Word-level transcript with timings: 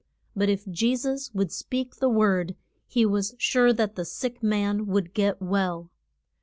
But 0.35 0.49
if 0.49 0.67
Je 0.67 0.95
sus 0.95 1.29
would 1.35 1.51
speak 1.51 1.97
the 1.97 2.09
word, 2.09 2.55
he 2.87 3.05
was 3.05 3.35
sure 3.37 3.71
that 3.71 3.93
the 3.95 4.03
sick 4.03 4.41
man 4.41 4.87
would 4.87 5.13
get 5.13 5.39
well. 5.39 5.91